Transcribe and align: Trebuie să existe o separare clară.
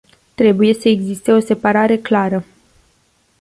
Trebuie 0.35 0.73
să 0.73 0.89
existe 0.89 1.31
o 1.31 1.39
separare 1.39 1.97
clară. 1.97 2.45